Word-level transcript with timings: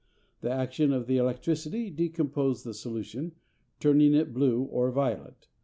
The 0.39 0.49
action 0.49 0.91
of 0.93 1.05
the 1.05 1.17
electricity 1.17 1.91
decomposed 1.91 2.65
the 2.65 2.73
solution, 2.73 3.33
turning 3.79 4.15
it 4.15 4.33
blue 4.33 4.63
or 4.63 4.89
violet. 4.89 5.47